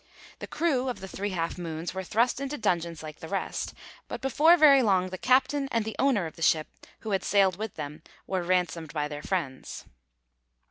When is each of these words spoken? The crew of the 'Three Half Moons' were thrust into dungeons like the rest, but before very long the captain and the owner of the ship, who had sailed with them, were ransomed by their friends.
The 0.39 0.47
crew 0.47 0.89
of 0.89 0.99
the 0.99 1.07
'Three 1.07 1.29
Half 1.29 1.59
Moons' 1.59 1.93
were 1.93 2.03
thrust 2.03 2.41
into 2.41 2.57
dungeons 2.57 3.03
like 3.03 3.19
the 3.19 3.27
rest, 3.27 3.75
but 4.07 4.19
before 4.19 4.57
very 4.57 4.81
long 4.81 5.09
the 5.09 5.17
captain 5.19 5.69
and 5.71 5.85
the 5.85 5.95
owner 5.99 6.25
of 6.25 6.37
the 6.37 6.41
ship, 6.41 6.67
who 7.01 7.11
had 7.11 7.23
sailed 7.23 7.57
with 7.57 7.75
them, 7.75 8.01
were 8.25 8.41
ransomed 8.41 8.93
by 8.93 9.07
their 9.07 9.21
friends. 9.21 9.85